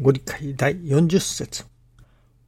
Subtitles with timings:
[0.00, 1.64] ご理解第40節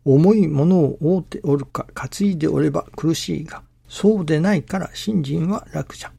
[0.04, 6.12] 重いものを覆っておるか担いでおれば苦しいが、そうでないから信心は楽じゃ。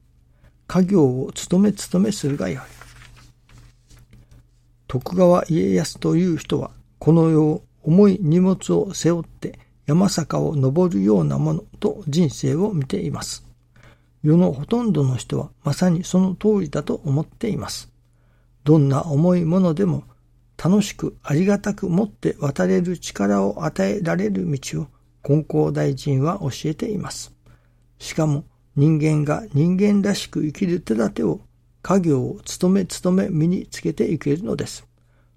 [0.68, 2.64] 家業を務め務めするがよい。
[4.90, 13.48] 徳川家康という人は、この世を重い荷物を背負って山坂を登るようなものと人生を見ています。
[14.22, 17.90] 世のほとんどの人はまさにその通りだと思っています。
[18.66, 20.04] どんな重いものでも
[20.64, 24.88] 楽しくありがたく持って渡れる力を与えられる道を
[25.24, 27.34] 金光大臣は教えています。
[27.98, 28.44] しかも
[28.76, 31.42] 人間が人間らしく生きる手立てを
[31.82, 34.86] 家業を務め務め身につけていけるのです。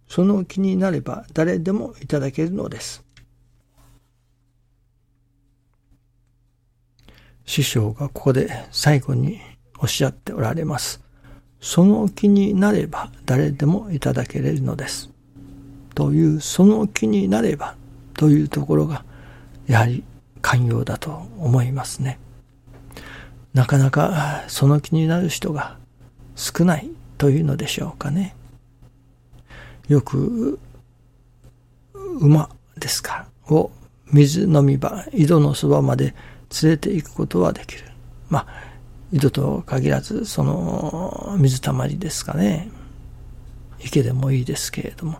[0.08, 3.02] その気になれば誰でもいただけるのです。
[7.46, 9.40] 師匠がここで最後に
[9.78, 11.02] おっしゃっておられます。
[11.62, 15.13] その気になれば誰でもいただけれるのです。
[15.94, 17.76] というその気になれば
[18.14, 19.04] というところが
[19.66, 20.04] やはり
[20.42, 22.18] 寛容だと思いますね。
[23.54, 25.78] なかなかその気になる人が
[26.34, 28.34] 少ないというのでしょうかね。
[29.88, 30.58] よく
[32.20, 33.70] 馬ですかを
[34.12, 36.14] 水飲み場、井戸のそばまで
[36.62, 37.84] 連れて行くことはできる。
[38.28, 38.46] まあ、
[39.12, 42.70] 井戸と限らず、その水たまりですかね。
[43.80, 45.18] 池でもいいですけれども、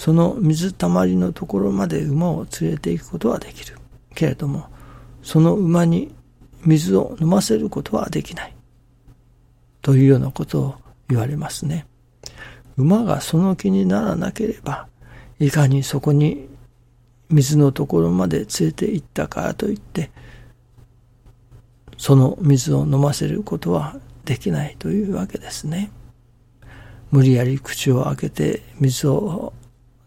[0.00, 3.76] その水たまりのところまで馬を連れて行くことはできる。
[4.14, 4.64] けれども、
[5.22, 6.14] その馬に
[6.64, 8.54] 水を飲ませることはできない。
[9.82, 10.74] というようなことを
[11.10, 11.86] 言われますね。
[12.78, 14.88] 馬がその気にならなければ、
[15.38, 16.48] いかにそこに
[17.28, 20.10] 水のところまで連れて行ったからといって、
[21.98, 25.90] その水を飲ませることはできないというわけですね。
[27.10, 29.52] 無理やり口を開けて水を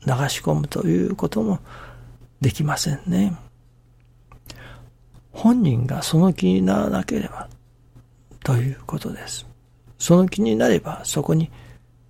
[0.06, 1.60] 流し込むということも
[2.42, 3.38] できませんね。
[5.32, 7.50] 本人がその気にならなければ
[8.44, 9.46] ということです。
[9.98, 11.50] その気になればそこに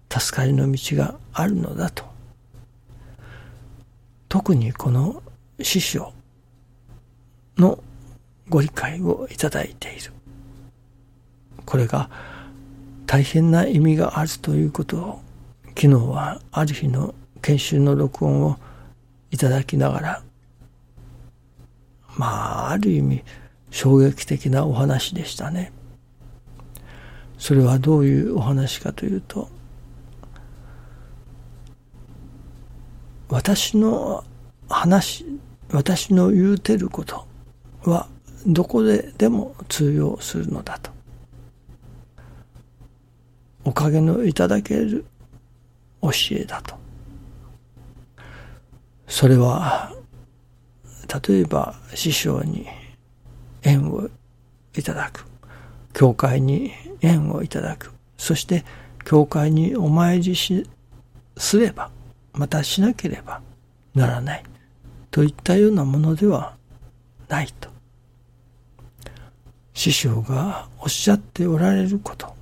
[0.10, 2.04] 助かりの道があるのだと。
[4.28, 5.22] 特にこの
[5.62, 6.12] 師匠
[7.58, 7.78] の
[8.50, 10.12] ご理解をいただいている。
[11.66, 12.10] これが
[13.06, 15.22] 大変な意味があるということを
[15.70, 17.14] 昨日はある日の
[17.44, 18.58] 研修の録音を
[19.30, 20.24] いただきながら、
[22.16, 23.24] まあ、ある意味、
[23.70, 25.72] 衝撃的なお話でしたね。
[27.38, 29.50] それはどういうお話かというと、
[33.28, 34.24] 私の
[34.70, 35.26] 話、
[35.72, 37.26] 私の言うてること
[37.84, 38.08] は
[38.48, 40.92] どこででも通用するのだと。
[43.66, 45.06] おかげのいただける
[46.02, 46.83] 教えだと。
[49.08, 49.94] それは、
[51.28, 52.68] 例えば師匠に
[53.62, 54.10] 縁を
[54.76, 55.26] いただく。
[55.94, 56.72] 教会に
[57.02, 57.92] 縁をいただく。
[58.18, 58.64] そして、
[59.06, 60.68] 教会にお参りし、
[61.38, 61.92] すれば、
[62.34, 63.42] またしなければ
[63.94, 64.44] ならない。
[65.12, 66.56] といったようなものでは
[67.28, 67.70] ないと。
[69.74, 72.34] 師匠がおっしゃっておられること。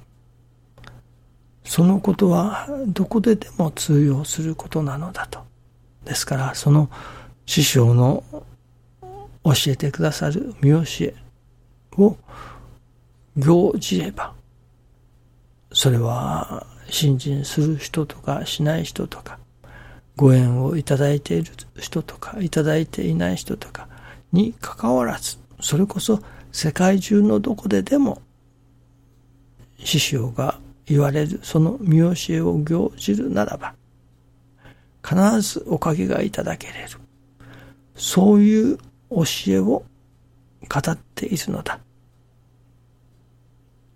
[1.65, 5.50] そのことはどこででも通用することなのだと。
[6.11, 6.89] ですから、その
[7.45, 8.25] 師匠の
[9.45, 11.15] 教えてくださる見教え
[11.97, 12.17] を
[13.37, 14.33] 行じれば、
[15.71, 19.39] それは信心する人とかしない人とか、
[20.17, 23.87] ご縁をいただいている人とか、いただいていない人とか
[24.33, 26.19] に関わらず、それこそ
[26.51, 28.21] 世界中のどこででも、
[29.81, 33.75] 師匠が言われるその見教えを行じるならば、
[35.03, 36.89] 必ずおかげがいただけれる。
[37.95, 38.77] そういう
[39.09, 39.83] 教えを
[40.69, 41.79] 語っているのだ。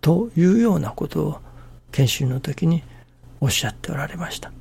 [0.02, 1.40] というようなことを
[1.92, 2.84] 研修の時に
[3.40, 4.52] おっしゃっておられました。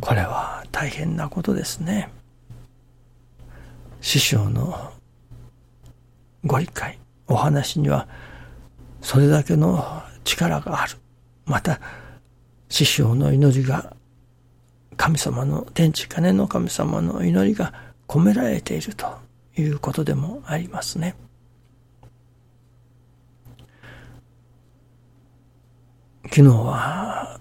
[0.00, 2.10] これは大変なことですね。
[4.00, 4.92] 師匠の
[6.44, 6.98] ご理解、
[7.28, 8.08] お話には
[9.00, 10.96] それだけの力がある。
[11.44, 11.80] また、
[12.68, 13.94] 師匠の祈りが
[14.96, 17.72] 神様の天地金の神様の祈りが
[18.06, 19.06] 込められていると
[19.56, 21.14] いうことでもありますね。
[26.24, 27.40] 昨日は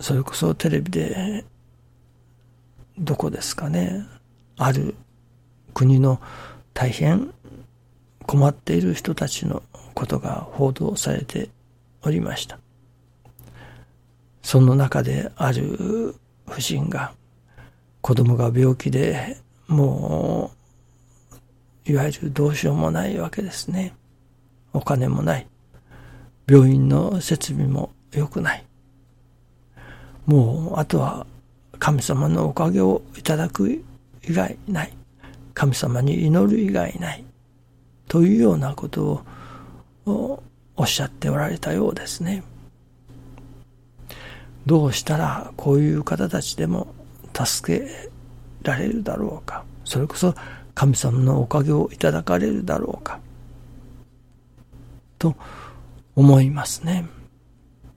[0.00, 1.44] それこそテレビで
[2.98, 4.06] どこですかね
[4.56, 4.94] ある
[5.74, 6.20] 国の
[6.72, 7.34] 大変
[8.24, 9.62] 困っている人たちの
[9.94, 11.50] ことが報道されて
[12.02, 12.58] おりました。
[14.42, 16.14] その中である
[16.48, 17.12] 夫人が
[18.00, 19.36] 子供が病気で
[19.68, 20.52] も
[21.86, 23.94] ういわゆるどうしようもないわけですね。
[24.72, 25.46] お金もない。
[26.48, 28.64] 病院の設備も良くない。
[30.26, 31.26] もうあとは
[31.78, 33.84] 神様のおかげをいただく
[34.22, 34.92] 以外ない。
[35.54, 37.24] 神様に祈る以外ない。
[38.08, 39.24] というようなこと
[40.06, 40.42] を
[40.76, 42.42] おっしゃっておられたようですね。
[44.66, 46.88] どうしたらこういう方たちでも
[47.32, 48.10] 助け
[48.62, 49.64] られるだろうか。
[49.84, 50.34] それこそ
[50.74, 53.20] 神様のおかげをいただかれるだろうか。
[55.18, 55.34] と
[56.14, 57.06] 思いますね。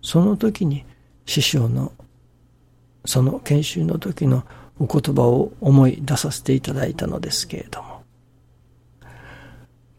[0.02, 0.86] その時に
[1.26, 1.92] 師匠の
[3.06, 4.44] その研修の時の
[4.80, 8.04] お言葉を思い出させていただいたのですけれども、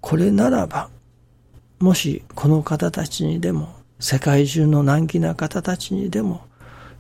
[0.01, 0.89] これならば、
[1.79, 6.43] もしこの方たちにでも、世界中の難儀な方たちにでも、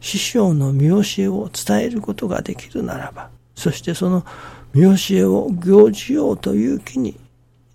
[0.00, 4.25] 師匠の見教えを伝えることができるならば、そしてその
[4.73, 7.19] 見教えを行じようという気に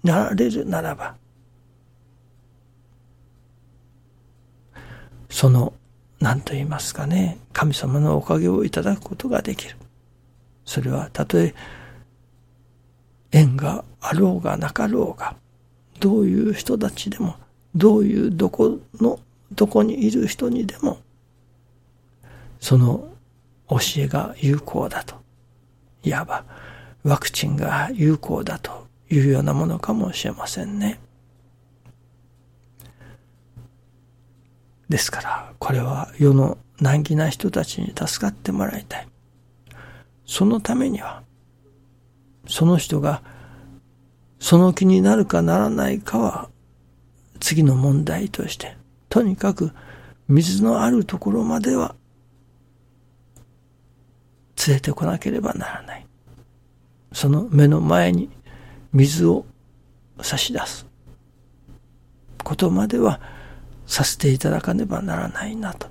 [0.04, 1.16] なられるならば、
[5.30, 5.74] その
[6.20, 9.76] 何と言いますかね、神様のおかげをいただくことができる。
[10.66, 11.54] それはたとえ
[13.32, 15.36] 縁があろうがなかろうが、
[16.00, 17.36] どういう人たちでも、
[17.76, 19.20] どういうどこの、
[19.52, 21.00] どこにいる人にでも、
[22.66, 23.10] その
[23.70, 25.14] 教えが有効だと。
[26.02, 26.46] いわば、
[27.04, 31.00] ワクチンが有効だというようなものかもしれませんね。
[34.90, 39.08] ですから、これは世の難儀な人たちに助かってもらいたい。
[40.26, 41.22] そのためには、
[42.48, 43.22] その人が
[44.40, 46.50] その気になるかならないかは
[47.40, 48.76] 次の問題として、
[49.08, 49.72] とにかく
[50.28, 51.94] 水のあるところまでは
[54.68, 56.06] 連れてこなければならない。
[57.12, 58.30] その目の前に
[58.92, 59.46] 水を
[60.22, 60.86] 差し出す
[62.44, 63.20] ことまでは
[63.86, 65.88] させていただかねばならないなと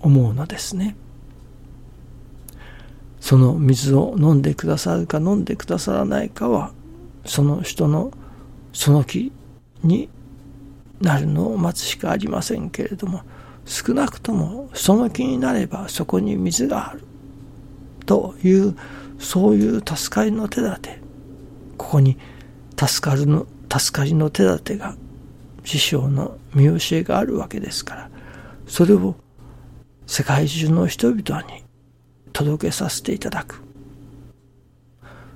[0.00, 0.96] 思うのですね。
[3.20, 6.72] その水を飲んでくださるか飲んでくださらないかは
[7.24, 8.12] その人の
[8.72, 9.32] その気
[9.82, 10.08] に
[11.00, 13.22] なるのを待つしかありませんけれども
[13.64, 17.04] 少なくともその気になればそこに水がある
[18.06, 18.76] という
[19.18, 21.00] そういう助かりの手立て
[21.76, 22.18] ここに
[22.76, 24.96] 助かるの助かりの手立てが
[25.68, 28.10] 師匠の見教えがあるわけですから、
[28.66, 29.16] それを
[30.06, 31.64] 世界中の人々に
[32.32, 33.62] 届けさせていただく。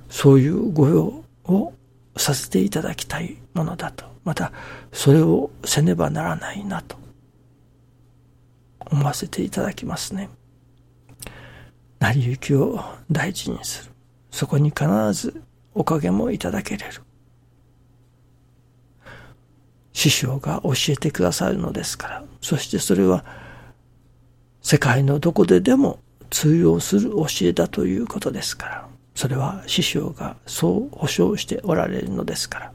[0.09, 1.73] そういう御用を
[2.17, 4.12] させていただきたいものだと。
[4.23, 4.51] また、
[4.91, 6.97] それをせねばならないなと
[8.91, 10.29] 思わせていただきますね。
[11.99, 13.91] 成り行きを大事にする。
[14.31, 15.41] そこに必ず
[15.73, 17.01] おかげもいただけれる。
[19.93, 23.23] 師匠が教えてくださるのですから、そしてそれは
[24.61, 25.99] 世界のどこででも
[26.29, 32.73] 通用する教えだということですから、それは師匠がそう保証しておられるのですから、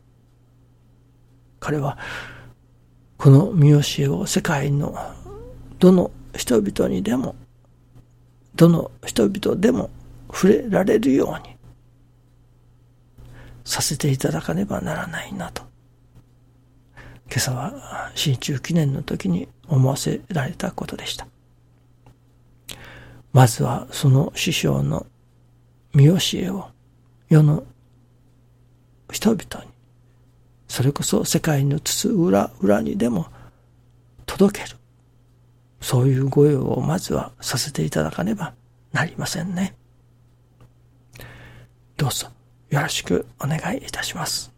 [1.60, 1.98] 彼は
[3.16, 4.94] この見教えを世界の
[5.78, 7.34] どの人々にでも、
[8.54, 9.90] どの人々でも
[10.32, 11.56] 触れられるように
[13.64, 15.62] させていただかねばならないなと
[17.30, 21.26] 今朝は新中記念の時に思わせられたことでした。
[23.32, 25.06] まずはその師匠の
[25.92, 26.70] 見教えを
[27.28, 27.64] 世の
[29.12, 29.70] 人々に、
[30.68, 33.26] それこそ世界の筒裏裏にでも
[34.26, 34.76] 届ける。
[35.80, 38.52] そういうご用をまずはさせていただかねば
[38.92, 39.76] なりませんね。
[41.96, 42.28] どうぞ
[42.70, 44.52] よろしくお願いいたします。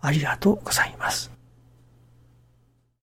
[0.00, 1.37] ありがとうございます。